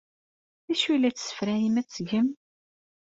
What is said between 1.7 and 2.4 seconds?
ad t-tgem?